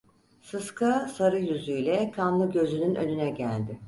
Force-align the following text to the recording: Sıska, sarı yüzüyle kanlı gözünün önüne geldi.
Sıska, 0.41 1.07
sarı 1.15 1.39
yüzüyle 1.39 2.11
kanlı 2.11 2.51
gözünün 2.51 2.95
önüne 2.95 3.29
geldi. 3.29 3.79